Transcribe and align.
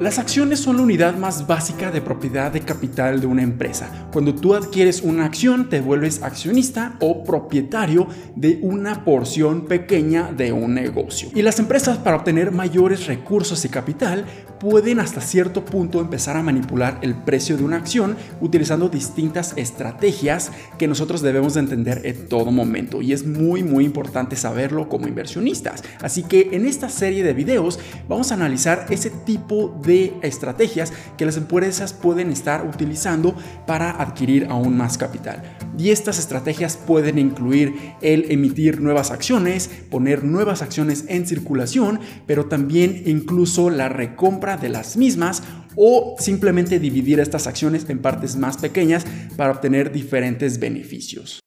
Las 0.00 0.20
acciones 0.20 0.60
son 0.60 0.76
la 0.76 0.84
unidad 0.84 1.16
más 1.16 1.48
básica 1.48 1.90
de 1.90 2.00
propiedad 2.00 2.52
de 2.52 2.60
capital 2.60 3.20
de 3.20 3.26
una 3.26 3.42
empresa. 3.42 4.08
Cuando 4.12 4.32
tú 4.32 4.54
adquieres 4.54 5.02
una 5.02 5.24
acción, 5.24 5.68
te 5.68 5.80
vuelves 5.80 6.22
accionista 6.22 6.94
o 7.00 7.24
propietario 7.24 8.06
de 8.36 8.60
una 8.62 9.04
porción 9.04 9.66
pequeña 9.66 10.30
de 10.30 10.52
un 10.52 10.74
negocio. 10.74 11.30
Y 11.34 11.42
las 11.42 11.58
empresas 11.58 11.98
para 11.98 12.18
obtener 12.18 12.52
mayores 12.52 13.08
recursos 13.08 13.64
y 13.64 13.70
capital 13.70 14.24
pueden 14.60 15.00
hasta 15.00 15.20
cierto 15.20 15.64
punto 15.64 16.00
empezar 16.00 16.36
a 16.36 16.42
manipular 16.42 16.98
el 17.02 17.16
precio 17.16 17.56
de 17.56 17.64
una 17.64 17.76
acción 17.76 18.16
utilizando 18.40 18.88
distintas 18.88 19.52
estrategias 19.56 20.52
que 20.78 20.86
nosotros 20.86 21.22
debemos 21.22 21.54
de 21.54 21.60
entender 21.60 22.02
en 22.04 22.28
todo 22.28 22.50
momento 22.50 23.02
y 23.02 23.12
es 23.12 23.24
muy 23.24 23.62
muy 23.62 23.84
importante 23.84 24.36
saberlo 24.36 24.88
como 24.88 25.08
inversionistas. 25.08 25.82
Así 26.02 26.22
que 26.22 26.50
en 26.52 26.66
esta 26.66 26.88
serie 26.88 27.24
de 27.24 27.34
videos 27.34 27.80
vamos 28.08 28.30
a 28.30 28.34
analizar 28.34 28.86
ese 28.90 29.10
tipo 29.10 29.80
de 29.84 29.87
estrategias 30.22 30.92
que 31.16 31.26
las 31.26 31.36
empresas 31.36 31.92
pueden 31.92 32.30
estar 32.30 32.66
utilizando 32.66 33.34
para 33.66 33.90
adquirir 33.90 34.46
aún 34.50 34.76
más 34.76 34.98
capital. 34.98 35.42
Y 35.78 35.90
estas 35.90 36.18
estrategias 36.18 36.76
pueden 36.76 37.18
incluir 37.18 37.94
el 38.02 38.30
emitir 38.30 38.80
nuevas 38.80 39.10
acciones, 39.10 39.70
poner 39.90 40.24
nuevas 40.24 40.62
acciones 40.62 41.04
en 41.08 41.26
circulación, 41.26 42.00
pero 42.26 42.46
también 42.46 43.02
incluso 43.06 43.70
la 43.70 43.88
recompra 43.88 44.56
de 44.56 44.68
las 44.68 44.96
mismas 44.96 45.42
o 45.76 46.16
simplemente 46.18 46.78
dividir 46.80 47.20
estas 47.20 47.46
acciones 47.46 47.88
en 47.88 48.00
partes 48.00 48.36
más 48.36 48.56
pequeñas 48.56 49.06
para 49.36 49.52
obtener 49.52 49.92
diferentes 49.92 50.58
beneficios. 50.58 51.40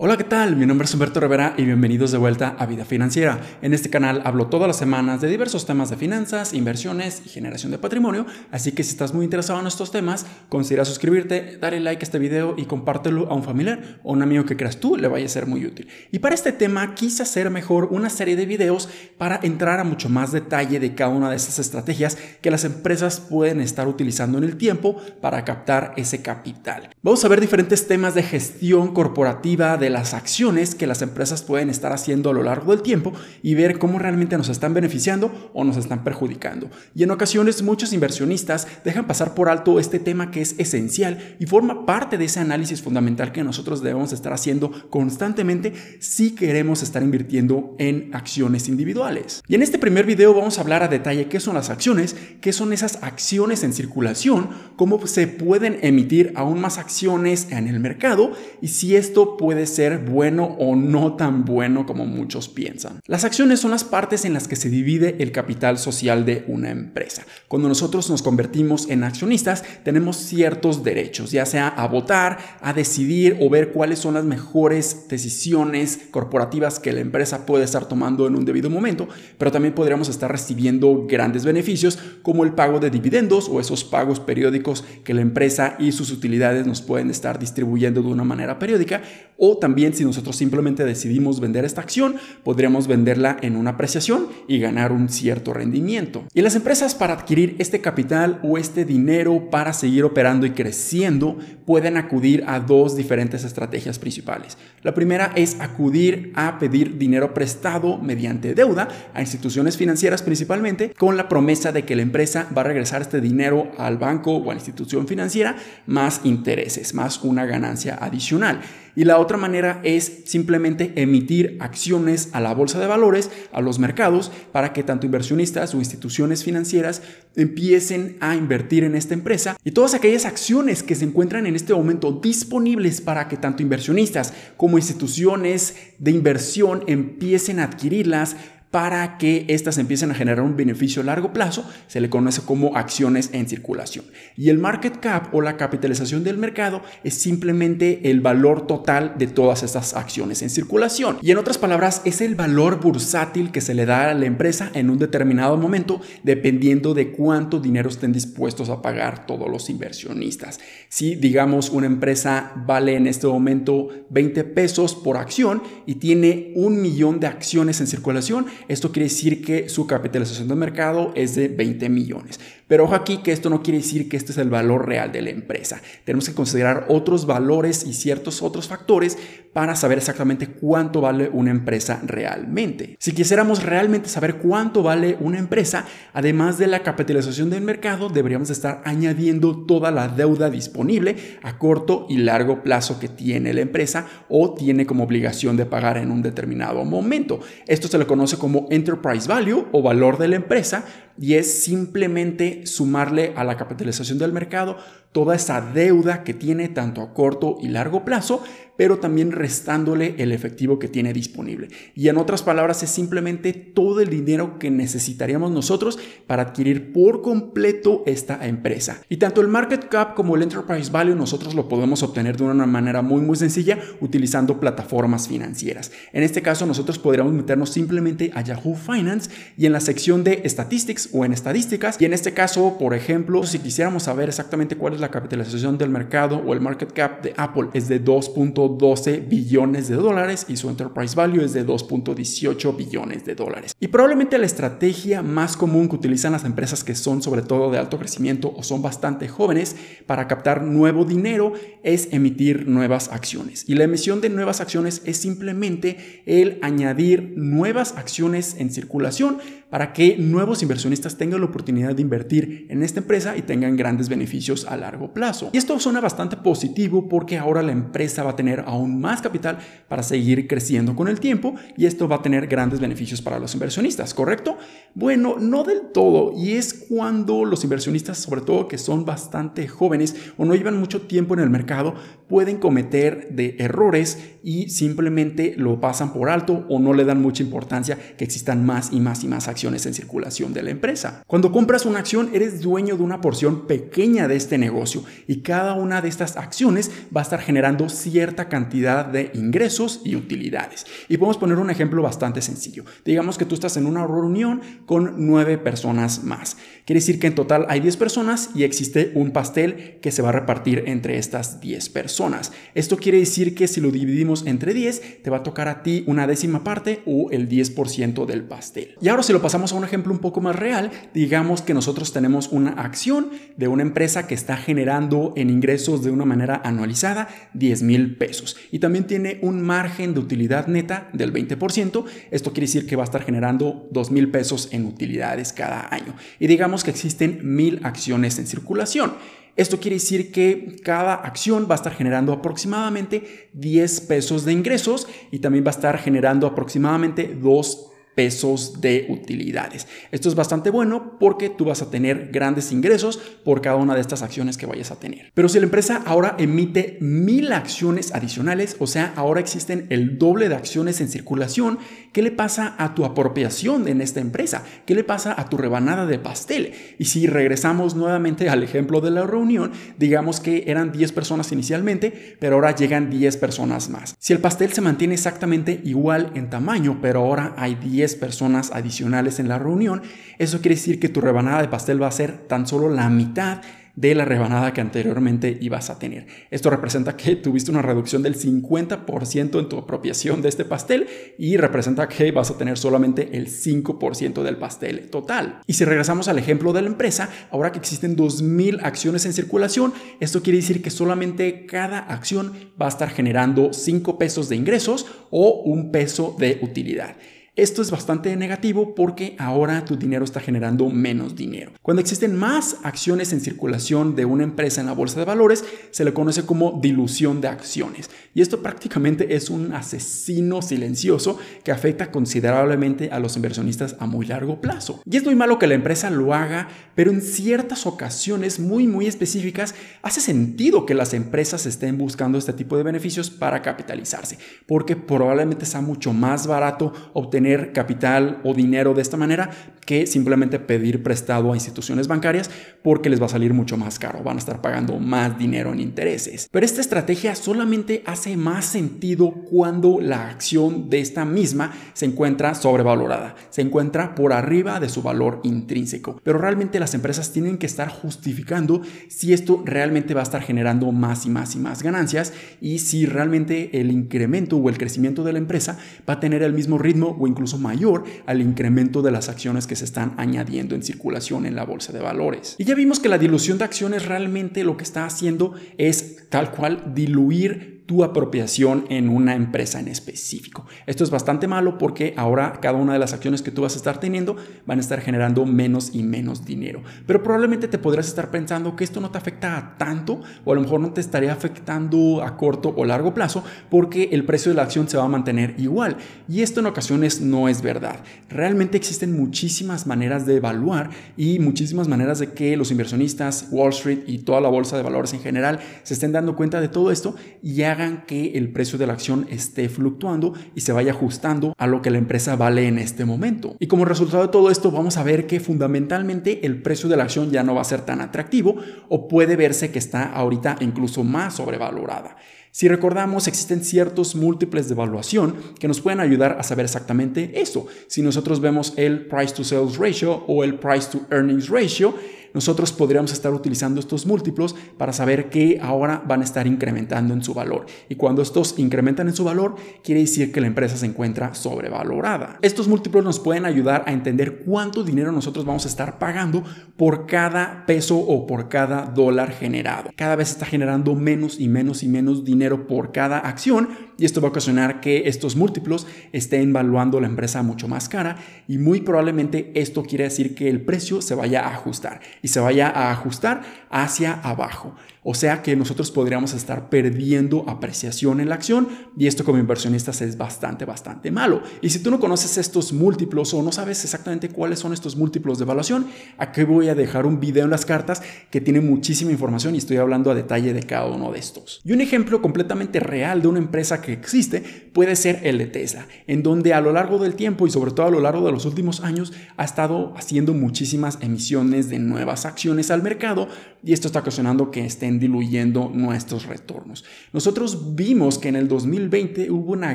Hola, 0.00 0.16
¿qué 0.16 0.22
tal? 0.22 0.54
Mi 0.54 0.64
nombre 0.64 0.84
es 0.84 0.94
Humberto 0.94 1.18
Rivera 1.18 1.54
y 1.56 1.64
bienvenidos 1.64 2.12
de 2.12 2.18
vuelta 2.18 2.54
a 2.56 2.66
Vida 2.66 2.84
Financiera. 2.84 3.40
En 3.62 3.74
este 3.74 3.90
canal 3.90 4.22
hablo 4.24 4.46
todas 4.46 4.68
las 4.68 4.76
semanas 4.76 5.20
de 5.20 5.26
diversos 5.26 5.66
temas 5.66 5.90
de 5.90 5.96
finanzas, 5.96 6.54
inversiones 6.54 7.22
y 7.26 7.30
generación 7.30 7.72
de 7.72 7.78
patrimonio, 7.78 8.24
así 8.52 8.70
que 8.70 8.84
si 8.84 8.90
estás 8.90 9.12
muy 9.12 9.24
interesado 9.24 9.58
en 9.58 9.66
estos 9.66 9.90
temas, 9.90 10.24
considera 10.48 10.84
suscribirte, 10.84 11.58
darle 11.60 11.80
like 11.80 12.00
a 12.00 12.04
este 12.04 12.20
video 12.20 12.54
y 12.56 12.66
compártelo 12.66 13.28
a 13.28 13.34
un 13.34 13.42
familiar 13.42 13.98
o 14.04 14.12
un 14.12 14.22
amigo 14.22 14.44
que 14.44 14.56
creas 14.56 14.78
tú 14.78 14.96
le 14.96 15.08
vaya 15.08 15.26
a 15.26 15.28
ser 15.28 15.46
muy 15.46 15.66
útil. 15.66 15.88
Y 16.12 16.20
para 16.20 16.36
este 16.36 16.52
tema 16.52 16.94
quise 16.94 17.24
hacer 17.24 17.50
mejor 17.50 17.88
una 17.90 18.08
serie 18.08 18.36
de 18.36 18.46
videos 18.46 18.88
para 19.18 19.40
entrar 19.42 19.80
a 19.80 19.84
mucho 19.84 20.08
más 20.08 20.30
detalle 20.30 20.78
de 20.78 20.94
cada 20.94 21.10
una 21.10 21.28
de 21.28 21.34
estas 21.34 21.58
estrategias 21.58 22.16
que 22.40 22.52
las 22.52 22.62
empresas 22.62 23.18
pueden 23.18 23.60
estar 23.60 23.88
utilizando 23.88 24.38
en 24.38 24.44
el 24.44 24.58
tiempo 24.58 25.02
para 25.20 25.44
captar 25.44 25.94
ese 25.96 26.22
capital. 26.22 26.90
Vamos 27.02 27.24
a 27.24 27.28
ver 27.28 27.40
diferentes 27.40 27.88
temas 27.88 28.14
de 28.14 28.22
gestión 28.22 28.94
corporativa, 28.94 29.76
de 29.76 29.87
las 29.90 30.14
acciones 30.14 30.74
que 30.74 30.86
las 30.86 31.02
empresas 31.02 31.42
pueden 31.42 31.70
estar 31.70 31.92
haciendo 31.92 32.30
a 32.30 32.32
lo 32.32 32.42
largo 32.42 32.72
del 32.72 32.82
tiempo 32.82 33.12
y 33.42 33.54
ver 33.54 33.78
cómo 33.78 33.98
realmente 33.98 34.36
nos 34.36 34.48
están 34.48 34.74
beneficiando 34.74 35.50
o 35.54 35.64
nos 35.64 35.76
están 35.76 36.04
perjudicando. 36.04 36.70
Y 36.94 37.02
en 37.02 37.10
ocasiones 37.10 37.62
muchos 37.62 37.92
inversionistas 37.92 38.66
dejan 38.84 39.06
pasar 39.06 39.34
por 39.34 39.48
alto 39.48 39.78
este 39.80 39.98
tema 39.98 40.30
que 40.30 40.40
es 40.40 40.54
esencial 40.58 41.36
y 41.38 41.46
forma 41.46 41.86
parte 41.86 42.18
de 42.18 42.26
ese 42.26 42.40
análisis 42.40 42.82
fundamental 42.82 43.32
que 43.32 43.44
nosotros 43.44 43.82
debemos 43.82 44.12
estar 44.12 44.32
haciendo 44.32 44.70
constantemente 44.90 45.72
si 46.00 46.34
queremos 46.34 46.82
estar 46.82 47.02
invirtiendo 47.02 47.74
en 47.78 48.10
acciones 48.12 48.68
individuales. 48.68 49.42
Y 49.48 49.54
en 49.54 49.62
este 49.62 49.78
primer 49.78 50.06
video 50.06 50.34
vamos 50.34 50.58
a 50.58 50.62
hablar 50.62 50.82
a 50.82 50.88
detalle 50.88 51.28
qué 51.28 51.40
son 51.40 51.54
las 51.54 51.70
acciones, 51.70 52.16
qué 52.40 52.52
son 52.52 52.72
esas 52.72 52.98
acciones 53.02 53.64
en 53.64 53.72
circulación, 53.72 54.50
cómo 54.76 55.04
se 55.06 55.26
pueden 55.26 55.78
emitir 55.82 56.32
aún 56.34 56.60
más 56.60 56.78
acciones 56.78 57.48
en 57.50 57.68
el 57.68 57.80
mercado 57.80 58.32
y 58.60 58.68
si 58.68 58.96
esto 58.96 59.36
puede 59.36 59.66
ser 59.66 59.77
ser 59.78 59.98
bueno 59.98 60.56
o 60.58 60.74
no 60.74 61.14
tan 61.14 61.44
bueno 61.44 61.86
como 61.86 62.04
muchos 62.04 62.48
piensan. 62.48 62.98
Las 63.06 63.22
acciones 63.22 63.60
son 63.60 63.70
las 63.70 63.84
partes 63.84 64.24
en 64.24 64.32
las 64.32 64.48
que 64.48 64.56
se 64.56 64.70
divide 64.70 65.14
el 65.20 65.30
capital 65.30 65.78
social 65.78 66.24
de 66.24 66.44
una 66.48 66.70
empresa. 66.70 67.24
Cuando 67.46 67.68
nosotros 67.68 68.10
nos 68.10 68.22
convertimos 68.22 68.90
en 68.90 69.04
accionistas, 69.04 69.62
tenemos 69.84 70.16
ciertos 70.16 70.82
derechos, 70.82 71.30
ya 71.30 71.46
sea 71.46 71.68
a 71.68 71.86
votar, 71.86 72.38
a 72.60 72.72
decidir 72.72 73.36
o 73.40 73.48
ver 73.48 73.70
cuáles 73.70 74.00
son 74.00 74.14
las 74.14 74.24
mejores 74.24 75.06
decisiones 75.08 76.00
corporativas 76.10 76.80
que 76.80 76.92
la 76.92 76.98
empresa 76.98 77.46
puede 77.46 77.62
estar 77.62 77.86
tomando 77.86 78.26
en 78.26 78.34
un 78.34 78.44
debido 78.44 78.70
momento, 78.70 79.06
pero 79.38 79.52
también 79.52 79.76
podríamos 79.76 80.08
estar 80.08 80.28
recibiendo 80.28 81.06
grandes 81.06 81.44
beneficios 81.44 82.00
como 82.22 82.42
el 82.42 82.54
pago 82.54 82.80
de 82.80 82.90
dividendos 82.90 83.48
o 83.48 83.60
esos 83.60 83.84
pagos 83.84 84.18
periódicos 84.18 84.82
que 85.04 85.14
la 85.14 85.20
empresa 85.20 85.76
y 85.78 85.92
sus 85.92 86.10
utilidades 86.10 86.66
nos 86.66 86.82
pueden 86.82 87.10
estar 87.10 87.38
distribuyendo 87.38 88.02
de 88.02 88.08
una 88.08 88.24
manera 88.24 88.58
periódica 88.58 89.02
o 89.36 89.58
si 89.92 90.04
nosotros 90.04 90.36
simplemente 90.36 90.84
decidimos 90.84 91.40
vender 91.40 91.64
esta 91.64 91.80
acción, 91.80 92.16
podríamos 92.44 92.86
venderla 92.86 93.36
en 93.42 93.56
una 93.56 93.70
apreciación 93.70 94.26
y 94.46 94.58
ganar 94.58 94.92
un 94.92 95.08
cierto 95.08 95.52
rendimiento. 95.52 96.24
Y 96.34 96.42
las 96.42 96.56
empresas 96.56 96.94
para 96.94 97.14
adquirir 97.14 97.56
este 97.58 97.80
capital 97.80 98.40
o 98.42 98.58
este 98.58 98.84
dinero 98.84 99.50
para 99.50 99.72
seguir 99.72 100.04
operando 100.04 100.46
y 100.46 100.50
creciendo 100.50 101.38
pueden 101.64 101.96
acudir 101.96 102.44
a 102.46 102.60
dos 102.60 102.96
diferentes 102.96 103.44
estrategias 103.44 103.98
principales. 103.98 104.58
La 104.82 104.94
primera 104.94 105.32
es 105.36 105.60
acudir 105.60 106.32
a 106.34 106.58
pedir 106.58 106.98
dinero 106.98 107.34
prestado 107.34 107.98
mediante 107.98 108.54
deuda 108.54 108.88
a 109.14 109.20
instituciones 109.20 109.76
financieras 109.76 110.22
principalmente 110.22 110.92
con 110.96 111.16
la 111.16 111.28
promesa 111.28 111.72
de 111.72 111.84
que 111.84 111.96
la 111.96 112.02
empresa 112.02 112.48
va 112.56 112.62
a 112.62 112.64
regresar 112.64 113.02
este 113.02 113.20
dinero 113.20 113.70
al 113.78 113.98
banco 113.98 114.36
o 114.36 114.50
a 114.50 114.54
la 114.54 114.60
institución 114.60 115.06
financiera 115.06 115.56
más 115.86 116.20
intereses, 116.24 116.94
más 116.94 117.22
una 117.22 117.46
ganancia 117.46 117.98
adicional. 118.00 118.60
Y 118.96 119.04
la 119.04 119.18
otra 119.18 119.36
manera 119.36 119.80
es 119.84 120.22
simplemente 120.24 120.92
emitir 120.96 121.56
acciones 121.60 122.30
a 122.32 122.40
la 122.40 122.54
bolsa 122.54 122.78
de 122.78 122.86
valores, 122.86 123.30
a 123.52 123.60
los 123.60 123.78
mercados, 123.78 124.32
para 124.52 124.72
que 124.72 124.82
tanto 124.82 125.06
inversionistas 125.06 125.74
o 125.74 125.78
instituciones 125.78 126.44
financieras 126.44 127.02
empiecen 127.36 128.16
a 128.20 128.34
invertir 128.34 128.84
en 128.84 128.94
esta 128.94 129.14
empresa. 129.14 129.56
Y 129.64 129.70
todas 129.70 129.94
aquellas 129.94 130.24
acciones 130.24 130.82
que 130.82 130.94
se 130.94 131.04
encuentran 131.04 131.46
en 131.46 131.56
este 131.56 131.74
momento 131.74 132.12
disponibles 132.12 133.00
para 133.00 133.28
que 133.28 133.36
tanto 133.36 133.62
inversionistas 133.62 134.32
como 134.56 134.78
instituciones 134.78 135.76
de 135.98 136.10
inversión 136.10 136.84
empiecen 136.86 137.60
a 137.60 137.64
adquirirlas 137.64 138.36
para 138.70 139.16
que 139.16 139.46
éstas 139.48 139.78
empiecen 139.78 140.10
a 140.10 140.14
generar 140.14 140.44
un 140.44 140.56
beneficio 140.56 141.00
a 141.02 141.04
largo 141.04 141.32
plazo, 141.32 141.64
se 141.86 142.00
le 142.00 142.10
conoce 142.10 142.42
como 142.42 142.76
acciones 142.76 143.30
en 143.32 143.48
circulación. 143.48 144.04
Y 144.36 144.50
el 144.50 144.58
market 144.58 145.00
cap 145.00 145.34
o 145.34 145.40
la 145.40 145.56
capitalización 145.56 146.22
del 146.22 146.36
mercado 146.36 146.82
es 147.02 147.14
simplemente 147.14 148.10
el 148.10 148.20
valor 148.20 148.66
total 148.66 149.14
de 149.16 149.26
todas 149.26 149.62
estas 149.62 149.94
acciones 149.94 150.42
en 150.42 150.50
circulación. 150.50 151.18
Y 151.22 151.30
en 151.30 151.38
otras 151.38 151.56
palabras, 151.56 152.02
es 152.04 152.20
el 152.20 152.34
valor 152.34 152.80
bursátil 152.80 153.50
que 153.50 153.60
se 153.60 153.74
le 153.74 153.86
da 153.86 154.10
a 154.10 154.14
la 154.14 154.26
empresa 154.26 154.70
en 154.74 154.90
un 154.90 154.98
determinado 154.98 155.56
momento, 155.56 156.00
dependiendo 156.22 156.92
de 156.92 157.12
cuánto 157.12 157.60
dinero 157.60 157.88
estén 157.88 158.12
dispuestos 158.12 158.68
a 158.68 158.82
pagar 158.82 159.26
todos 159.26 159.48
los 159.48 159.70
inversionistas. 159.70 160.60
Si, 160.88 161.14
digamos, 161.14 161.70
una 161.70 161.86
empresa 161.86 162.52
vale 162.66 162.96
en 162.96 163.06
este 163.06 163.26
momento 163.26 163.88
20 164.10 164.44
pesos 164.44 164.94
por 164.94 165.16
acción 165.16 165.62
y 165.86 165.96
tiene 165.96 166.52
un 166.54 166.82
millón 166.82 167.20
de 167.20 167.26
acciones 167.26 167.80
en 167.80 167.86
circulación, 167.86 168.46
esto 168.66 168.90
quiere 168.90 169.08
decir 169.08 169.44
que 169.44 169.68
su 169.68 169.86
capitalización 169.86 170.48
de 170.48 170.54
mercado 170.54 171.12
es 171.14 171.34
de 171.34 171.48
20 171.48 171.88
millones. 171.88 172.40
Pero 172.68 172.84
ojo 172.84 172.94
aquí 172.94 173.18
que 173.18 173.32
esto 173.32 173.50
no 173.50 173.62
quiere 173.62 173.78
decir 173.78 174.08
que 174.08 174.16
este 174.16 174.32
es 174.32 174.38
el 174.38 174.50
valor 174.50 174.86
real 174.86 175.10
de 175.10 175.22
la 175.22 175.30
empresa. 175.30 175.80
Tenemos 176.04 176.28
que 176.28 176.34
considerar 176.34 176.84
otros 176.88 177.26
valores 177.26 177.84
y 177.84 177.94
ciertos 177.94 178.42
otros 178.42 178.68
factores 178.68 179.18
para 179.52 179.74
saber 179.74 179.98
exactamente 179.98 180.46
cuánto 180.46 181.00
vale 181.00 181.30
una 181.32 181.50
empresa 181.50 182.00
realmente. 182.04 182.96
Si 183.00 183.12
quisiéramos 183.12 183.62
realmente 183.64 184.08
saber 184.08 184.36
cuánto 184.36 184.82
vale 184.82 185.16
una 185.20 185.38
empresa, 185.38 185.86
además 186.12 186.58
de 186.58 186.66
la 186.66 186.82
capitalización 186.82 187.50
del 187.50 187.62
mercado, 187.62 188.10
deberíamos 188.10 188.50
estar 188.50 188.82
añadiendo 188.84 189.64
toda 189.66 189.90
la 189.90 190.08
deuda 190.08 190.50
disponible 190.50 191.16
a 191.42 191.58
corto 191.58 192.06
y 192.08 192.18
largo 192.18 192.62
plazo 192.62 193.00
que 193.00 193.08
tiene 193.08 193.54
la 193.54 193.62
empresa 193.62 194.06
o 194.28 194.54
tiene 194.54 194.86
como 194.86 195.04
obligación 195.04 195.56
de 195.56 195.66
pagar 195.66 195.96
en 195.96 196.10
un 196.10 196.22
determinado 196.22 196.84
momento. 196.84 197.40
Esto 197.66 197.88
se 197.88 197.98
le 197.98 198.06
conoce 198.06 198.36
como 198.36 198.66
enterprise 198.70 199.26
value 199.26 199.66
o 199.72 199.82
valor 199.82 200.18
de 200.18 200.28
la 200.28 200.36
empresa 200.36 200.84
y 201.20 201.34
es 201.34 201.62
simplemente 201.62 202.66
sumarle 202.66 203.32
a 203.36 203.44
la 203.44 203.56
capitalización 203.56 204.18
del 204.18 204.32
mercado 204.32 204.76
toda 205.12 205.34
esa 205.34 205.60
deuda 205.60 206.22
que 206.22 206.34
tiene 206.34 206.68
tanto 206.68 207.02
a 207.02 207.14
corto 207.14 207.58
y 207.60 207.68
largo 207.68 208.04
plazo, 208.04 208.42
pero 208.78 208.98
también 208.98 209.32
restándole 209.32 210.14
el 210.18 210.30
efectivo 210.30 210.78
que 210.78 210.86
tiene 210.86 211.12
disponible. 211.12 211.68
Y 211.96 212.08
en 212.08 212.16
otras 212.16 212.44
palabras, 212.44 212.84
es 212.84 212.90
simplemente 212.90 213.52
todo 213.52 214.00
el 214.00 214.08
dinero 214.08 214.60
que 214.60 214.70
necesitaríamos 214.70 215.50
nosotros 215.50 215.98
para 216.28 216.42
adquirir 216.42 216.92
por 216.92 217.20
completo 217.20 218.04
esta 218.06 218.46
empresa. 218.46 219.02
Y 219.08 219.16
tanto 219.16 219.40
el 219.40 219.48
market 219.48 219.88
cap 219.88 220.14
como 220.14 220.36
el 220.36 220.44
enterprise 220.44 220.92
value 220.92 221.16
nosotros 221.16 221.54
lo 221.54 221.68
podemos 221.68 222.04
obtener 222.04 222.36
de 222.36 222.44
una 222.44 222.66
manera 222.66 223.02
muy 223.02 223.20
muy 223.20 223.36
sencilla 223.36 223.80
utilizando 224.00 224.60
plataformas 224.60 225.26
financieras. 225.26 225.90
En 226.12 226.22
este 226.22 226.40
caso 226.40 226.64
nosotros 226.64 227.00
podríamos 227.00 227.32
meternos 227.32 227.70
simplemente 227.70 228.30
a 228.32 228.42
Yahoo 228.42 228.76
Finance 228.76 229.28
y 229.56 229.66
en 229.66 229.72
la 229.72 229.80
sección 229.80 230.22
de 230.22 230.48
statistics 230.48 231.08
o 231.12 231.24
en 231.24 231.32
estadísticas 231.32 232.00
y 232.00 232.04
en 232.04 232.12
este 232.12 232.32
caso, 232.32 232.76
por 232.78 232.94
ejemplo, 232.94 233.42
si 233.42 233.58
quisiéramos 233.58 234.04
saber 234.04 234.28
exactamente 234.28 234.76
cuál 234.76 234.94
es 234.94 235.00
la 235.00 235.10
capitalización 235.10 235.78
del 235.78 235.90
mercado 235.90 236.36
o 236.36 236.54
el 236.54 236.60
market 236.60 236.92
cap 236.92 237.22
de 237.22 237.34
Apple 237.36 237.70
es 237.74 237.88
de 237.88 238.04
2.2 238.04 238.67
2.12 238.68 239.28
billones 239.28 239.88
de 239.88 239.96
dólares 239.96 240.46
y 240.48 240.56
su 240.56 240.68
enterprise 240.68 241.14
value 241.14 241.44
es 241.44 241.52
de 241.52 241.66
2.18 241.66 242.76
billones 242.76 243.24
de 243.24 243.34
dólares. 243.34 243.74
Y 243.80 243.88
probablemente 243.88 244.38
la 244.38 244.46
estrategia 244.46 245.22
más 245.22 245.56
común 245.56 245.88
que 245.88 245.96
utilizan 245.96 246.32
las 246.32 246.44
empresas 246.44 246.84
que 246.84 246.94
son 246.94 247.22
sobre 247.22 247.42
todo 247.42 247.70
de 247.70 247.78
alto 247.78 247.98
crecimiento 247.98 248.52
o 248.56 248.62
son 248.62 248.82
bastante 248.82 249.28
jóvenes 249.28 249.76
para 250.06 250.28
captar 250.28 250.62
nuevo 250.62 251.04
dinero 251.04 251.52
es 251.82 252.08
emitir 252.12 252.68
nuevas 252.68 253.08
acciones. 253.10 253.64
Y 253.66 253.74
la 253.74 253.84
emisión 253.84 254.20
de 254.20 254.28
nuevas 254.28 254.60
acciones 254.60 255.02
es 255.04 255.16
simplemente 255.18 256.22
el 256.26 256.58
añadir 256.62 257.34
nuevas 257.36 257.94
acciones 257.96 258.56
en 258.58 258.70
circulación 258.70 259.38
para 259.70 259.92
que 259.92 260.16
nuevos 260.16 260.62
inversionistas 260.62 261.16
tengan 261.16 261.40
la 261.40 261.46
oportunidad 261.46 261.94
de 261.94 262.02
invertir 262.02 262.66
en 262.70 262.82
esta 262.82 263.00
empresa 263.00 263.36
y 263.36 263.42
tengan 263.42 263.76
grandes 263.76 264.08
beneficios 264.08 264.66
a 264.66 264.76
largo 264.76 265.12
plazo. 265.12 265.50
Y 265.52 265.58
esto 265.58 265.78
suena 265.78 266.00
bastante 266.00 266.36
positivo 266.36 267.08
porque 267.08 267.38
ahora 267.38 267.62
la 267.62 267.72
empresa 267.72 268.22
va 268.22 268.30
a 268.30 268.36
tener 268.36 268.64
aún 268.66 269.00
más 269.00 269.22
capital 269.22 269.58
para 269.88 270.02
seguir 270.02 270.46
creciendo 270.48 270.96
con 270.96 271.08
el 271.08 271.20
tiempo 271.20 271.54
y 271.76 271.86
esto 271.86 272.08
va 272.08 272.16
a 272.16 272.22
tener 272.22 272.46
grandes 272.46 272.80
beneficios 272.80 273.22
para 273.22 273.38
los 273.38 273.54
inversionistas, 273.54 274.14
¿correcto? 274.14 274.56
Bueno, 274.94 275.36
no 275.38 275.64
del 275.64 275.92
todo 275.92 276.32
y 276.36 276.52
es 276.52 276.86
cuando 276.88 277.44
los 277.44 277.64
inversionistas, 277.64 278.18
sobre 278.18 278.40
todo 278.40 278.68
que 278.68 278.78
son 278.78 279.04
bastante 279.04 279.68
jóvenes 279.68 280.16
o 280.36 280.44
no 280.44 280.54
llevan 280.54 280.78
mucho 280.78 281.02
tiempo 281.02 281.34
en 281.34 281.40
el 281.40 281.50
mercado, 281.50 281.94
pueden 282.28 282.58
cometer 282.58 283.28
de 283.30 283.56
errores 283.58 284.37
y 284.48 284.70
simplemente 284.70 285.52
lo 285.58 285.78
pasan 285.78 286.14
por 286.14 286.30
alto 286.30 286.64
o 286.70 286.78
no 286.78 286.94
le 286.94 287.04
dan 287.04 287.20
mucha 287.20 287.42
importancia 287.42 287.98
que 288.16 288.24
existan 288.24 288.64
más 288.64 288.88
y 288.94 288.98
más 288.98 289.22
y 289.22 289.28
más 289.28 289.46
acciones 289.46 289.84
en 289.84 289.92
circulación 289.92 290.54
de 290.54 290.62
la 290.62 290.70
empresa. 290.70 291.22
Cuando 291.26 291.52
compras 291.52 291.84
una 291.84 291.98
acción, 291.98 292.30
eres 292.32 292.62
dueño 292.62 292.96
de 292.96 293.02
una 293.02 293.20
porción 293.20 293.66
pequeña 293.66 294.26
de 294.26 294.36
este 294.36 294.56
negocio 294.56 295.04
y 295.26 295.42
cada 295.42 295.74
una 295.74 296.00
de 296.00 296.08
estas 296.08 296.38
acciones 296.38 296.90
va 297.14 297.20
a 297.20 297.24
estar 297.24 297.42
generando 297.42 297.90
cierta 297.90 298.48
cantidad 298.48 299.04
de 299.04 299.32
ingresos 299.34 300.00
y 300.02 300.16
utilidades. 300.16 300.86
Y 301.10 301.18
podemos 301.18 301.36
poner 301.36 301.58
un 301.58 301.68
ejemplo 301.68 302.00
bastante 302.00 302.40
sencillo. 302.40 302.86
Digamos 303.04 303.36
que 303.36 303.44
tú 303.44 303.54
estás 303.54 303.76
en 303.76 303.84
una 303.84 304.06
reunión 304.06 304.62
con 304.86 305.26
nueve 305.26 305.58
personas 305.58 306.24
más. 306.24 306.56
Quiere 306.86 307.00
decir 307.00 307.20
que 307.20 307.26
en 307.26 307.34
total 307.34 307.66
hay 307.68 307.80
10 307.80 307.98
personas 307.98 308.48
y 308.54 308.62
existe 308.62 309.12
un 309.14 309.30
pastel 309.30 309.98
que 310.00 310.10
se 310.10 310.22
va 310.22 310.30
a 310.30 310.32
repartir 310.32 310.84
entre 310.86 311.18
estas 311.18 311.60
10 311.60 311.90
personas. 311.90 312.50
Esto 312.74 312.96
quiere 312.96 313.18
decir 313.18 313.54
que 313.54 313.68
si 313.68 313.82
lo 313.82 313.90
dividimos 313.90 314.37
entre 314.46 314.74
10, 314.74 315.22
te 315.22 315.30
va 315.30 315.38
a 315.38 315.42
tocar 315.42 315.68
a 315.68 315.82
ti 315.82 316.04
una 316.06 316.26
décima 316.26 316.64
parte 316.64 317.02
o 317.06 317.30
el 317.30 317.48
10% 317.48 318.26
del 318.26 318.44
pastel. 318.44 318.96
Y 319.00 319.08
ahora 319.08 319.22
si 319.22 319.32
lo 319.32 319.42
pasamos 319.42 319.72
a 319.72 319.76
un 319.76 319.84
ejemplo 319.84 320.12
un 320.12 320.18
poco 320.18 320.40
más 320.40 320.56
real, 320.56 320.90
digamos 321.14 321.62
que 321.62 321.74
nosotros 321.74 322.12
tenemos 322.12 322.48
una 322.48 322.70
acción 322.70 323.30
de 323.56 323.68
una 323.68 323.82
empresa 323.82 324.26
que 324.26 324.34
está 324.34 324.56
generando 324.56 325.32
en 325.36 325.50
ingresos 325.50 326.02
de 326.02 326.10
una 326.10 326.24
manera 326.24 326.60
anualizada 326.64 327.28
10 327.54 327.82
mil 327.82 328.16
pesos 328.16 328.56
y 328.70 328.78
también 328.78 329.06
tiene 329.06 329.38
un 329.42 329.62
margen 329.62 330.14
de 330.14 330.20
utilidad 330.20 330.66
neta 330.66 331.08
del 331.12 331.32
20%. 331.32 332.04
Esto 332.30 332.52
quiere 332.52 332.66
decir 332.66 332.86
que 332.86 332.96
va 332.96 333.02
a 333.02 333.04
estar 333.04 333.22
generando 333.22 333.88
2 333.90 334.10
mil 334.10 334.30
pesos 334.30 334.68
en 334.72 334.86
utilidades 334.86 335.52
cada 335.52 335.92
año. 335.92 336.14
Y 336.38 336.46
digamos 336.46 336.84
que 336.84 336.90
existen 336.90 337.40
mil 337.42 337.80
acciones 337.82 338.38
en 338.38 338.46
circulación. 338.46 339.12
Esto 339.58 339.80
quiere 339.80 339.96
decir 339.96 340.30
que 340.30 340.76
cada 340.84 341.14
acción 341.14 341.66
va 341.68 341.74
a 341.74 341.82
estar 341.82 341.92
generando 341.92 342.32
aproximadamente 342.32 343.50
10 343.54 344.02
pesos 344.02 344.44
de 344.44 344.52
ingresos 344.52 345.08
y 345.32 345.40
también 345.40 345.64
va 345.64 345.70
a 345.70 345.74
estar 345.74 345.98
generando 345.98 346.46
aproximadamente 346.46 347.34
2 347.34 347.90
pesos 348.18 348.80
de 348.80 349.06
utilidades. 349.10 349.86
Esto 350.10 350.28
es 350.28 350.34
bastante 350.34 350.70
bueno 350.70 351.16
porque 351.20 351.50
tú 351.50 351.66
vas 351.66 351.82
a 351.82 351.88
tener 351.88 352.30
grandes 352.32 352.72
ingresos 352.72 353.20
por 353.44 353.60
cada 353.60 353.76
una 353.76 353.94
de 353.94 354.00
estas 354.00 354.22
acciones 354.22 354.56
que 354.56 354.66
vayas 354.66 354.90
a 354.90 354.98
tener. 354.98 355.30
Pero 355.34 355.48
si 355.48 355.60
la 355.60 355.66
empresa 355.66 356.02
ahora 356.04 356.34
emite 356.36 356.98
mil 357.00 357.52
acciones 357.52 358.12
adicionales, 358.12 358.74
o 358.80 358.88
sea, 358.88 359.12
ahora 359.14 359.38
existen 359.38 359.86
el 359.90 360.18
doble 360.18 360.48
de 360.48 360.56
acciones 360.56 361.00
en 361.00 361.06
circulación, 361.06 361.78
¿qué 362.12 362.22
le 362.22 362.32
pasa 362.32 362.74
a 362.78 362.96
tu 362.96 363.04
apropiación 363.04 363.86
en 363.86 364.00
esta 364.00 364.18
empresa? 364.18 364.64
¿Qué 364.84 364.96
le 364.96 365.04
pasa 365.04 365.40
a 365.40 365.48
tu 365.48 365.56
rebanada 365.56 366.04
de 366.04 366.18
pastel? 366.18 366.72
Y 366.98 367.04
si 367.04 367.28
regresamos 367.28 367.94
nuevamente 367.94 368.48
al 368.48 368.64
ejemplo 368.64 369.00
de 369.00 369.12
la 369.12 369.28
reunión, 369.28 369.70
digamos 369.96 370.40
que 370.40 370.64
eran 370.66 370.90
10 370.90 371.12
personas 371.12 371.52
inicialmente, 371.52 372.36
pero 372.40 372.56
ahora 372.56 372.74
llegan 372.74 373.10
10 373.10 373.36
personas 373.36 373.88
más. 373.90 374.16
Si 374.18 374.32
el 374.32 374.40
pastel 374.40 374.72
se 374.72 374.80
mantiene 374.80 375.14
exactamente 375.14 375.80
igual 375.84 376.32
en 376.34 376.50
tamaño, 376.50 376.98
pero 377.00 377.20
ahora 377.20 377.54
hay 377.56 377.76
10 377.76 378.07
personas 378.14 378.70
adicionales 378.72 379.38
en 379.38 379.48
la 379.48 379.58
reunión, 379.58 380.02
eso 380.38 380.60
quiere 380.60 380.76
decir 380.76 381.00
que 381.00 381.08
tu 381.08 381.20
rebanada 381.20 381.62
de 381.62 381.68
pastel 381.68 382.02
va 382.02 382.08
a 382.08 382.12
ser 382.12 382.46
tan 382.46 382.66
solo 382.66 382.88
la 382.88 383.08
mitad 383.10 383.60
de 383.98 384.14
la 384.14 384.24
rebanada 384.24 384.72
que 384.72 384.80
anteriormente 384.80 385.58
ibas 385.60 385.90
a 385.90 385.98
tener. 385.98 386.28
Esto 386.52 386.70
representa 386.70 387.16
que 387.16 387.34
tuviste 387.36 387.72
una 387.72 387.82
reducción 387.82 388.22
del 388.22 388.36
50% 388.36 389.58
en 389.58 389.68
tu 389.68 389.76
apropiación 389.76 390.40
de 390.40 390.48
este 390.48 390.64
pastel 390.64 391.08
y 391.36 391.56
representa 391.56 392.08
que 392.08 392.30
vas 392.30 392.52
a 392.52 392.56
tener 392.56 392.78
solamente 392.78 393.36
el 393.36 393.48
5% 393.48 394.44
del 394.44 394.56
pastel 394.56 395.10
total. 395.10 395.62
Y 395.66 395.72
si 395.72 395.84
regresamos 395.84 396.28
al 396.28 396.38
ejemplo 396.38 396.72
de 396.72 396.82
la 396.82 396.88
empresa, 396.88 397.28
ahora 397.50 397.72
que 397.72 397.80
existen 397.80 398.16
2.000 398.16 398.84
acciones 398.84 399.26
en 399.26 399.32
circulación, 399.32 399.92
esto 400.20 400.44
quiere 400.44 400.58
decir 400.58 400.80
que 400.80 400.90
solamente 400.90 401.66
cada 401.66 401.98
acción 401.98 402.52
va 402.80 402.86
a 402.86 402.90
estar 402.90 403.10
generando 403.10 403.72
5 403.72 404.16
pesos 404.16 404.48
de 404.48 404.54
ingresos 404.54 405.06
o 405.30 405.62
un 405.64 405.90
peso 405.90 406.36
de 406.38 406.60
utilidad. 406.62 407.16
Esto 407.58 407.82
es 407.82 407.90
bastante 407.90 408.36
negativo 408.36 408.94
porque 408.94 409.34
ahora 409.36 409.84
tu 409.84 409.96
dinero 409.96 410.24
está 410.24 410.38
generando 410.38 410.88
menos 410.90 411.34
dinero. 411.34 411.72
Cuando 411.82 412.00
existen 412.00 412.36
más 412.36 412.76
acciones 412.84 413.32
en 413.32 413.40
circulación 413.40 414.14
de 414.14 414.24
una 414.24 414.44
empresa 414.44 414.80
en 414.80 414.86
la 414.86 414.92
bolsa 414.92 415.18
de 415.18 415.24
valores, 415.26 415.64
se 415.90 416.04
le 416.04 416.14
conoce 416.14 416.46
como 416.46 416.78
dilución 416.80 417.40
de 417.40 417.48
acciones. 417.48 418.10
Y 418.32 418.42
esto 418.42 418.62
prácticamente 418.62 419.34
es 419.34 419.50
un 419.50 419.72
asesino 419.72 420.62
silencioso 420.62 421.40
que 421.64 421.72
afecta 421.72 422.12
considerablemente 422.12 423.10
a 423.10 423.18
los 423.18 423.34
inversionistas 423.34 423.96
a 423.98 424.06
muy 424.06 424.24
largo 424.26 424.60
plazo. 424.60 425.02
Y 425.04 425.16
es 425.16 425.24
muy 425.24 425.34
malo 425.34 425.58
que 425.58 425.66
la 425.66 425.74
empresa 425.74 426.10
lo 426.10 426.34
haga, 426.34 426.68
pero 426.94 427.10
en 427.10 427.20
ciertas 427.20 427.86
ocasiones 427.86 428.60
muy 428.60 428.86
muy 428.86 429.08
específicas 429.08 429.74
hace 430.02 430.20
sentido 430.20 430.86
que 430.86 430.94
las 430.94 431.12
empresas 431.12 431.66
estén 431.66 431.98
buscando 431.98 432.38
este 432.38 432.52
tipo 432.52 432.76
de 432.76 432.84
beneficios 432.84 433.30
para 433.30 433.62
capitalizarse, 433.62 434.38
porque 434.66 434.94
probablemente 434.94 435.66
sea 435.66 435.80
mucho 435.80 436.12
más 436.12 436.46
barato 436.46 436.92
obtener 437.14 437.47
capital 437.72 438.40
o 438.44 438.54
dinero 438.54 438.94
de 438.94 439.02
esta 439.02 439.16
manera 439.16 439.50
que 439.86 440.06
simplemente 440.06 440.58
pedir 440.58 441.02
prestado 441.02 441.52
a 441.52 441.56
instituciones 441.56 442.08
bancarias 442.08 442.50
porque 442.82 443.08
les 443.08 443.20
va 443.20 443.26
a 443.26 443.30
salir 443.30 443.54
mucho 443.54 443.76
más 443.76 443.98
caro, 443.98 444.22
van 444.22 444.36
a 444.36 444.38
estar 444.38 444.60
pagando 444.60 444.98
más 444.98 445.38
dinero 445.38 445.72
en 445.72 445.80
intereses. 445.80 446.48
Pero 446.50 446.66
esta 446.66 446.80
estrategia 446.80 447.34
solamente 447.34 448.02
hace 448.06 448.36
más 448.36 448.66
sentido 448.66 449.30
cuando 449.30 449.98
la 450.00 450.28
acción 450.28 450.90
de 450.90 451.00
esta 451.00 451.24
misma 451.24 451.72
se 451.94 452.06
encuentra 452.06 452.54
sobrevalorada, 452.54 453.34
se 453.50 453.62
encuentra 453.62 454.14
por 454.14 454.32
arriba 454.32 454.78
de 454.78 454.88
su 454.88 455.02
valor 455.02 455.40
intrínseco. 455.42 456.20
Pero 456.22 456.38
realmente 456.38 456.80
las 456.80 456.94
empresas 456.94 457.32
tienen 457.32 457.58
que 457.58 457.66
estar 457.66 457.88
justificando 457.88 458.82
si 459.08 459.32
esto 459.32 459.62
realmente 459.64 460.14
va 460.14 460.20
a 460.20 460.24
estar 460.24 460.42
generando 460.42 460.92
más 460.92 461.26
y 461.26 461.30
más 461.30 461.54
y 461.54 461.58
más 461.58 461.82
ganancias 461.82 462.32
y 462.60 462.80
si 462.80 463.06
realmente 463.06 463.80
el 463.80 463.90
incremento 463.90 464.56
o 464.56 464.68
el 464.68 464.78
crecimiento 464.78 465.24
de 465.24 465.32
la 465.32 465.38
empresa 465.38 465.78
va 466.08 466.14
a 466.14 466.20
tener 466.20 466.42
el 466.42 466.52
mismo 466.52 466.78
ritmo 466.78 467.16
incluso 467.28 467.58
mayor 467.58 468.04
al 468.26 468.42
incremento 468.42 469.02
de 469.02 469.12
las 469.12 469.28
acciones 469.28 469.66
que 469.66 469.76
se 469.76 469.84
están 469.84 470.14
añadiendo 470.16 470.74
en 470.74 470.82
circulación 470.82 471.46
en 471.46 471.54
la 471.54 471.64
bolsa 471.64 471.92
de 471.92 472.00
valores. 472.00 472.56
Y 472.58 472.64
ya 472.64 472.74
vimos 472.74 472.98
que 472.98 473.08
la 473.08 473.18
dilución 473.18 473.58
de 473.58 473.64
acciones 473.64 474.06
realmente 474.06 474.64
lo 474.64 474.76
que 474.76 474.84
está 474.84 475.04
haciendo 475.04 475.54
es 475.76 476.28
tal 476.28 476.50
cual 476.50 476.92
diluir 476.94 477.77
tu 477.88 478.04
apropiación 478.04 478.84
en 478.90 479.08
una 479.08 479.34
empresa 479.34 479.80
en 479.80 479.88
específico. 479.88 480.66
Esto 480.84 481.04
es 481.04 481.10
bastante 481.10 481.48
malo 481.48 481.78
porque 481.78 482.12
ahora 482.18 482.58
cada 482.60 482.76
una 482.76 482.92
de 482.92 482.98
las 482.98 483.14
acciones 483.14 483.40
que 483.40 483.50
tú 483.50 483.62
vas 483.62 483.72
a 483.72 483.76
estar 483.78 483.98
teniendo 483.98 484.36
van 484.66 484.76
a 484.76 484.82
estar 484.82 485.00
generando 485.00 485.46
menos 485.46 485.94
y 485.94 486.02
menos 486.02 486.44
dinero. 486.44 486.82
Pero 487.06 487.22
probablemente 487.22 487.66
te 487.66 487.78
podrás 487.78 488.06
estar 488.06 488.30
pensando 488.30 488.76
que 488.76 488.84
esto 488.84 489.00
no 489.00 489.10
te 489.10 489.16
afecta 489.16 489.76
tanto 489.78 490.20
o 490.44 490.52
a 490.52 490.54
lo 490.54 490.60
mejor 490.60 490.80
no 490.80 490.92
te 490.92 491.00
estaría 491.00 491.32
afectando 491.32 492.22
a 492.22 492.36
corto 492.36 492.74
o 492.76 492.84
largo 492.84 493.14
plazo 493.14 493.42
porque 493.70 494.10
el 494.12 494.26
precio 494.26 494.50
de 494.50 494.56
la 494.56 494.64
acción 494.64 494.86
se 494.86 494.98
va 494.98 495.04
a 495.04 495.08
mantener 495.08 495.54
igual. 495.56 495.96
Y 496.28 496.42
esto 496.42 496.60
en 496.60 496.66
ocasiones 496.66 497.22
no 497.22 497.48
es 497.48 497.62
verdad. 497.62 498.00
Realmente 498.28 498.76
existen 498.76 499.16
muchísimas 499.16 499.86
maneras 499.86 500.26
de 500.26 500.36
evaluar 500.36 500.90
y 501.16 501.38
muchísimas 501.38 501.88
maneras 501.88 502.18
de 502.18 502.32
que 502.32 502.54
los 502.58 502.70
inversionistas, 502.70 503.48
Wall 503.50 503.70
Street 503.70 504.00
y 504.06 504.18
toda 504.18 504.42
la 504.42 504.50
bolsa 504.50 504.76
de 504.76 504.82
valores 504.82 505.14
en 505.14 505.20
general 505.20 505.60
se 505.84 505.94
estén 505.94 506.12
dando 506.12 506.36
cuenta 506.36 506.60
de 506.60 506.68
todo 506.68 506.90
esto 506.90 507.16
y 507.42 507.62
hagan 507.62 507.77
que 508.06 508.32
el 508.32 508.50
precio 508.50 508.78
de 508.78 508.86
la 508.86 508.92
acción 508.92 509.26
esté 509.30 509.68
fluctuando 509.68 510.34
y 510.54 510.62
se 510.62 510.72
vaya 510.72 510.92
ajustando 510.92 511.54
a 511.56 511.66
lo 511.66 511.80
que 511.80 511.90
la 511.90 511.98
empresa 511.98 512.36
vale 512.36 512.66
en 512.66 512.78
este 512.78 513.04
momento. 513.04 513.56
Y 513.60 513.68
como 513.68 513.84
resultado 513.84 514.22
de 514.24 514.32
todo 514.32 514.50
esto 514.50 514.70
vamos 514.70 514.96
a 514.96 515.04
ver 515.04 515.26
que 515.26 515.40
fundamentalmente 515.40 516.44
el 516.44 516.60
precio 516.60 516.88
de 516.88 516.96
la 516.96 517.04
acción 517.04 517.30
ya 517.30 517.44
no 517.44 517.54
va 517.54 517.60
a 517.60 517.64
ser 517.64 517.82
tan 517.82 518.00
atractivo 518.00 518.56
o 518.88 519.06
puede 519.08 519.36
verse 519.36 519.70
que 519.70 519.78
está 519.78 520.12
ahorita 520.12 520.56
incluso 520.60 521.04
más 521.04 521.36
sobrevalorada. 521.36 522.16
Si 522.58 522.66
recordamos, 522.66 523.28
existen 523.28 523.62
ciertos 523.62 524.16
múltiples 524.16 524.66
de 524.66 524.74
evaluación 524.74 525.36
que 525.60 525.68
nos 525.68 525.80
pueden 525.80 526.00
ayudar 526.00 526.38
a 526.40 526.42
saber 526.42 526.64
exactamente 526.64 527.40
eso. 527.40 527.68
Si 527.86 528.02
nosotros 528.02 528.40
vemos 528.40 528.72
el 528.76 529.06
price 529.06 529.32
to 529.32 529.44
sales 529.44 529.78
ratio 529.78 530.24
o 530.26 530.42
el 530.42 530.58
price 530.58 530.88
to 530.90 531.06
earnings 531.12 531.50
ratio, 531.50 531.94
nosotros 532.34 532.72
podríamos 532.72 533.12
estar 533.12 533.32
utilizando 533.32 533.80
estos 533.80 534.06
múltiplos 534.06 534.54
para 534.76 534.92
saber 534.92 535.30
que 535.30 535.58
ahora 535.60 536.02
van 536.06 536.20
a 536.20 536.24
estar 536.24 536.46
incrementando 536.46 537.14
en 537.14 537.22
su 537.22 537.34
valor. 537.34 537.66
Y 537.88 537.94
cuando 537.94 538.22
estos 538.22 538.58
incrementan 538.58 539.08
en 539.08 539.14
su 539.14 539.24
valor, 539.24 539.56
quiere 539.82 540.00
decir 540.00 540.32
que 540.32 540.40
la 540.40 540.46
empresa 540.46 540.76
se 540.76 540.86
encuentra 540.86 541.34
sobrevalorada. 541.34 542.38
Estos 542.42 542.68
múltiplos 542.68 543.04
nos 543.04 543.18
pueden 543.18 543.44
ayudar 543.44 543.84
a 543.86 543.92
entender 543.92 544.42
cuánto 544.44 544.84
dinero 544.84 545.12
nosotros 545.12 545.44
vamos 545.44 545.64
a 545.64 545.68
estar 545.68 545.98
pagando 545.98 546.44
por 546.76 547.06
cada 547.06 547.64
peso 547.66 547.98
o 547.98 548.26
por 548.26 548.48
cada 548.48 548.86
dólar 548.86 549.32
generado. 549.32 549.90
Cada 549.96 550.16
vez 550.16 550.30
está 550.30 550.46
generando 550.46 550.94
menos 550.94 551.40
y 551.40 551.48
menos 551.48 551.82
y 551.82 551.88
menos 551.88 552.24
dinero 552.24 552.47
por 552.56 552.92
cada 552.92 553.18
acción 553.18 553.87
y 553.98 554.04
esto 554.04 554.20
va 554.20 554.28
a 554.28 554.30
ocasionar 554.30 554.80
que 554.80 555.08
estos 555.08 555.36
múltiplos 555.36 555.86
estén 556.12 556.52
valuando 556.52 557.00
la 557.00 557.08
empresa 557.08 557.42
mucho 557.42 557.68
más 557.68 557.88
cara 557.88 558.16
y 558.46 558.56
muy 558.56 558.80
probablemente 558.80 559.50
esto 559.54 559.82
quiere 559.82 560.04
decir 560.04 560.34
que 560.34 560.48
el 560.48 560.60
precio 560.60 561.02
se 561.02 561.14
vaya 561.14 561.44
a 561.44 561.54
ajustar 561.54 562.00
y 562.22 562.28
se 562.28 562.40
vaya 562.40 562.68
a 562.68 562.92
ajustar 562.92 563.42
hacia 563.70 564.14
abajo. 564.14 564.74
O 565.10 565.14
sea 565.14 565.42
que 565.42 565.56
nosotros 565.56 565.90
podríamos 565.90 566.34
estar 566.34 566.68
perdiendo 566.68 567.44
apreciación 567.48 568.20
en 568.20 568.28
la 568.28 568.34
acción 568.34 568.68
y 568.96 569.06
esto 569.06 569.24
como 569.24 569.38
inversionistas 569.38 570.02
es 570.02 570.18
bastante, 570.18 570.64
bastante 570.64 571.10
malo. 571.10 571.42
Y 571.62 571.70
si 571.70 571.82
tú 571.82 571.90
no 571.90 571.98
conoces 571.98 572.36
estos 572.36 572.72
múltiplos 572.72 573.32
o 573.32 573.42
no 573.42 573.50
sabes 573.50 573.82
exactamente 573.84 574.28
cuáles 574.28 574.58
son 574.58 574.72
estos 574.72 574.96
múltiplos 574.96 575.38
de 575.38 575.44
evaluación, 575.44 575.86
aquí 576.18 576.44
voy 576.44 576.68
a 576.68 576.74
dejar 576.74 577.06
un 577.06 577.20
video 577.20 577.44
en 577.44 577.50
las 577.50 577.64
cartas 577.64 578.02
que 578.30 578.40
tiene 578.40 578.60
muchísima 578.60 579.10
información 579.10 579.54
y 579.54 579.58
estoy 579.58 579.78
hablando 579.78 580.10
a 580.10 580.14
detalle 580.14 580.52
de 580.52 580.62
cada 580.64 580.86
uno 580.86 581.10
de 581.10 581.18
estos. 581.18 581.62
Y 581.64 581.72
un 581.72 581.80
ejemplo 581.80 582.20
completamente 582.20 582.78
real 582.78 583.22
de 583.22 583.28
una 583.28 583.38
empresa 583.38 583.80
que 583.80 583.87
existe 583.92 584.68
puede 584.72 584.96
ser 584.96 585.20
el 585.24 585.38
de 585.38 585.46
Tesla, 585.46 585.86
en 586.06 586.22
donde 586.22 586.54
a 586.54 586.60
lo 586.60 586.72
largo 586.72 586.98
del 586.98 587.14
tiempo 587.14 587.46
y 587.46 587.50
sobre 587.50 587.72
todo 587.72 587.86
a 587.86 587.90
lo 587.90 588.00
largo 588.00 588.24
de 588.26 588.32
los 588.32 588.44
últimos 588.44 588.80
años 588.80 589.12
ha 589.36 589.44
estado 589.44 589.94
haciendo 589.96 590.34
muchísimas 590.34 590.98
emisiones 591.00 591.68
de 591.68 591.78
nuevas 591.78 592.26
acciones 592.26 592.70
al 592.70 592.82
mercado 592.82 593.28
y 593.64 593.72
esto 593.72 593.88
está 593.88 594.00
ocasionando 594.00 594.50
que 594.50 594.64
estén 594.64 595.00
diluyendo 595.00 595.70
nuestros 595.74 596.26
retornos. 596.26 596.84
Nosotros 597.12 597.74
vimos 597.74 598.18
que 598.18 598.28
en 598.28 598.36
el 598.36 598.46
2020 598.48 599.30
hubo 599.30 599.52
una 599.52 599.74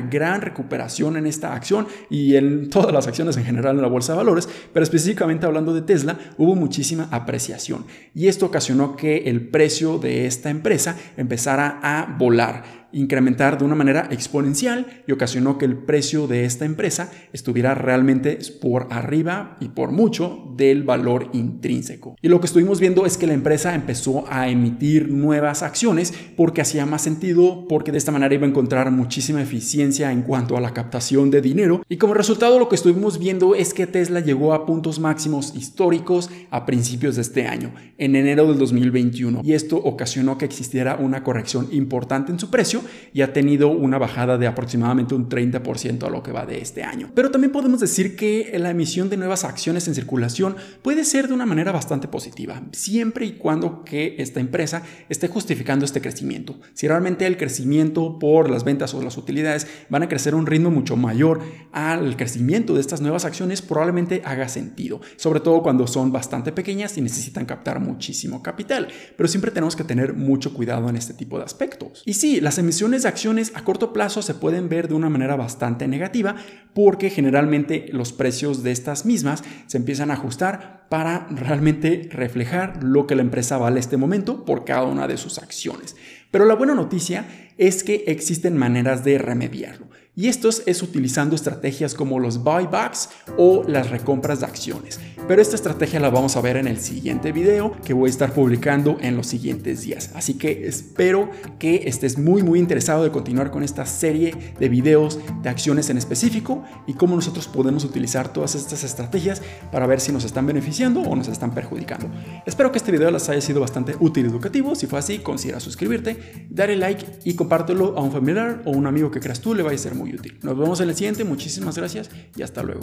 gran 0.00 0.40
recuperación 0.40 1.16
en 1.16 1.26
esta 1.26 1.54
acción 1.54 1.86
y 2.08 2.36
en 2.36 2.70
todas 2.70 2.92
las 2.92 3.06
acciones 3.06 3.36
en 3.36 3.44
general 3.44 3.76
en 3.76 3.82
la 3.82 3.88
bolsa 3.88 4.12
de 4.12 4.18
valores, 4.18 4.48
pero 4.72 4.84
específicamente 4.84 5.46
hablando 5.46 5.74
de 5.74 5.82
Tesla, 5.82 6.18
hubo 6.38 6.54
muchísima 6.54 7.08
apreciación 7.10 7.84
y 8.14 8.28
esto 8.28 8.46
ocasionó 8.46 8.96
que 8.96 9.24
el 9.26 9.48
precio 9.48 9.98
de 9.98 10.26
esta 10.26 10.50
empresa 10.50 10.96
empezara 11.16 11.80
a 11.82 12.16
volar 12.18 12.83
incrementar 12.94 13.58
de 13.58 13.64
una 13.64 13.74
manera 13.74 14.08
exponencial 14.10 15.02
y 15.06 15.12
ocasionó 15.12 15.58
que 15.58 15.64
el 15.64 15.76
precio 15.76 16.26
de 16.26 16.44
esta 16.44 16.64
empresa 16.64 17.10
estuviera 17.32 17.74
realmente 17.74 18.38
por 18.60 18.86
arriba 18.90 19.56
y 19.60 19.68
por 19.68 19.92
mucho 19.92 20.52
del 20.56 20.84
valor 20.84 21.28
intrínseco. 21.32 22.16
Y 22.22 22.28
lo 22.28 22.40
que 22.40 22.46
estuvimos 22.46 22.80
viendo 22.80 23.06
es 23.06 23.18
que 23.18 23.26
la 23.26 23.34
empresa 23.34 23.74
empezó 23.74 24.24
a 24.28 24.48
emitir 24.48 25.10
nuevas 25.10 25.62
acciones 25.62 26.14
porque 26.36 26.60
hacía 26.60 26.86
más 26.86 27.02
sentido, 27.02 27.66
porque 27.68 27.92
de 27.92 27.98
esta 27.98 28.12
manera 28.12 28.34
iba 28.34 28.46
a 28.46 28.50
encontrar 28.50 28.90
muchísima 28.90 29.42
eficiencia 29.42 30.12
en 30.12 30.22
cuanto 30.22 30.56
a 30.56 30.60
la 30.60 30.72
captación 30.72 31.30
de 31.30 31.40
dinero. 31.40 31.82
Y 31.88 31.96
como 31.96 32.14
resultado 32.14 32.58
lo 32.58 32.68
que 32.68 32.76
estuvimos 32.76 33.18
viendo 33.18 33.54
es 33.54 33.74
que 33.74 33.86
Tesla 33.86 34.20
llegó 34.20 34.54
a 34.54 34.66
puntos 34.66 35.00
máximos 35.00 35.54
históricos 35.56 36.30
a 36.50 36.66
principios 36.66 37.16
de 37.16 37.22
este 37.22 37.46
año, 37.46 37.74
en 37.98 38.16
enero 38.16 38.46
del 38.46 38.58
2021. 38.58 39.40
Y 39.42 39.52
esto 39.52 39.76
ocasionó 39.76 40.38
que 40.38 40.44
existiera 40.44 40.96
una 40.96 41.22
corrección 41.24 41.68
importante 41.72 42.32
en 42.32 42.38
su 42.38 42.50
precio 42.50 42.83
y 43.12 43.22
ha 43.22 43.32
tenido 43.32 43.68
una 43.68 43.98
bajada 43.98 44.38
de 44.38 44.46
aproximadamente 44.46 45.14
un 45.14 45.28
30% 45.28 46.04
a 46.04 46.10
lo 46.10 46.22
que 46.22 46.32
va 46.32 46.46
de 46.46 46.60
este 46.60 46.82
año. 46.82 47.10
Pero 47.14 47.30
también 47.30 47.52
podemos 47.52 47.80
decir 47.80 48.16
que 48.16 48.52
la 48.58 48.70
emisión 48.70 49.10
de 49.10 49.16
nuevas 49.16 49.44
acciones 49.44 49.88
en 49.88 49.94
circulación 49.94 50.56
puede 50.82 51.04
ser 51.04 51.28
de 51.28 51.34
una 51.34 51.46
manera 51.46 51.72
bastante 51.72 52.08
positiva, 52.08 52.62
siempre 52.72 53.26
y 53.26 53.32
cuando 53.32 53.84
que 53.84 54.16
esta 54.18 54.40
empresa 54.40 54.82
esté 55.08 55.28
justificando 55.28 55.84
este 55.84 56.00
crecimiento. 56.00 56.56
Si 56.74 56.88
realmente 56.88 57.26
el 57.26 57.36
crecimiento 57.36 58.18
por 58.18 58.50
las 58.50 58.64
ventas 58.64 58.94
o 58.94 59.02
las 59.02 59.16
utilidades 59.16 59.66
van 59.88 60.02
a 60.02 60.08
crecer 60.08 60.34
a 60.34 60.36
un 60.36 60.46
ritmo 60.46 60.70
mucho 60.70 60.96
mayor 60.96 61.40
al 61.72 62.16
crecimiento 62.16 62.74
de 62.74 62.80
estas 62.80 63.00
nuevas 63.00 63.24
acciones, 63.24 63.62
probablemente 63.62 64.22
haga 64.24 64.48
sentido, 64.48 65.00
sobre 65.16 65.40
todo 65.40 65.62
cuando 65.62 65.86
son 65.86 66.12
bastante 66.12 66.52
pequeñas 66.52 66.96
y 66.96 67.00
necesitan 67.00 67.46
captar 67.46 67.80
muchísimo 67.80 68.42
capital. 68.42 68.88
Pero 69.16 69.28
siempre 69.28 69.50
tenemos 69.50 69.76
que 69.76 69.84
tener 69.84 70.14
mucho 70.14 70.54
cuidado 70.54 70.88
en 70.88 70.96
este 70.96 71.14
tipo 71.14 71.38
de 71.38 71.44
aspectos. 71.44 72.02
Y 72.04 72.14
sí, 72.14 72.40
las 72.40 72.58
emisiones 72.58 72.73
emisiones 72.74 73.04
de 73.04 73.08
acciones 73.08 73.52
a 73.54 73.62
corto 73.62 73.92
plazo 73.92 74.20
se 74.20 74.34
pueden 74.34 74.68
ver 74.68 74.88
de 74.88 74.94
una 74.94 75.08
manera 75.08 75.36
bastante 75.36 75.86
negativa 75.86 76.34
porque 76.72 77.08
generalmente 77.08 77.86
los 77.92 78.12
precios 78.12 78.64
de 78.64 78.72
estas 78.72 79.06
mismas 79.06 79.44
se 79.68 79.76
empiezan 79.76 80.10
a 80.10 80.14
ajustar 80.14 80.83
para 80.88 81.26
realmente 81.30 82.08
reflejar 82.10 82.82
lo 82.82 83.06
que 83.06 83.14
la 83.14 83.22
empresa 83.22 83.58
vale 83.58 83.80
este 83.80 83.96
momento 83.96 84.44
por 84.44 84.64
cada 84.64 84.84
una 84.84 85.06
de 85.06 85.16
sus 85.16 85.38
acciones. 85.38 85.96
Pero 86.30 86.44
la 86.44 86.54
buena 86.54 86.74
noticia 86.74 87.26
es 87.58 87.84
que 87.84 88.04
existen 88.06 88.56
maneras 88.56 89.04
de 89.04 89.18
remediarlo. 89.18 89.88
Y 90.16 90.28
esto 90.28 90.48
es 90.48 90.80
utilizando 90.80 91.34
estrategias 91.34 91.94
como 91.94 92.20
los 92.20 92.44
buybacks 92.44 93.08
o 93.36 93.64
las 93.66 93.90
recompras 93.90 94.40
de 94.40 94.46
acciones. 94.46 95.00
Pero 95.26 95.42
esta 95.42 95.56
estrategia 95.56 95.98
la 95.98 96.10
vamos 96.10 96.36
a 96.36 96.40
ver 96.40 96.56
en 96.56 96.68
el 96.68 96.78
siguiente 96.78 97.32
video 97.32 97.72
que 97.84 97.94
voy 97.94 98.08
a 98.08 98.10
estar 98.10 98.32
publicando 98.32 98.98
en 99.00 99.16
los 99.16 99.26
siguientes 99.26 99.80
días. 99.82 100.12
Así 100.14 100.34
que 100.34 100.68
espero 100.68 101.30
que 101.58 101.88
estés 101.88 102.16
muy 102.16 102.44
muy 102.44 102.60
interesado 102.60 103.02
de 103.02 103.10
continuar 103.10 103.50
con 103.50 103.64
esta 103.64 103.86
serie 103.86 104.54
de 104.56 104.68
videos 104.68 105.18
de 105.42 105.48
acciones 105.48 105.90
en 105.90 105.98
específico 105.98 106.62
y 106.86 106.94
cómo 106.94 107.16
nosotros 107.16 107.48
podemos 107.48 107.84
utilizar 107.84 108.32
todas 108.32 108.54
estas 108.54 108.84
estrategias 108.84 109.42
para 109.72 109.88
ver 109.88 109.98
si 109.98 110.12
nos 110.12 110.24
están 110.24 110.46
o 110.82 111.16
nos 111.16 111.28
están 111.28 111.54
perjudicando. 111.54 112.10
Espero 112.44 112.72
que 112.72 112.78
este 112.78 112.90
video 112.90 113.10
les 113.10 113.28
haya 113.28 113.40
sido 113.40 113.60
bastante 113.60 113.94
útil 114.00 114.26
y 114.26 114.28
educativo. 114.28 114.74
Si 114.74 114.86
fue 114.86 114.98
así, 114.98 115.18
considera 115.20 115.60
suscribirte, 115.60 116.48
darle 116.50 116.76
like 116.76 117.20
y 117.24 117.34
compártelo 117.34 117.96
a 117.96 118.02
un 118.02 118.10
familiar 118.10 118.62
o 118.64 118.72
un 118.72 118.86
amigo 118.86 119.10
que 119.10 119.20
creas 119.20 119.40
tú 119.40 119.54
le 119.54 119.62
vaya 119.62 119.76
a 119.76 119.78
ser 119.78 119.94
muy 119.94 120.14
útil. 120.14 120.38
Nos 120.42 120.58
vemos 120.58 120.80
en 120.80 120.88
el 120.88 120.96
siguiente. 120.96 121.24
Muchísimas 121.24 121.76
gracias 121.76 122.10
y 122.36 122.42
hasta 122.42 122.62
luego. 122.62 122.82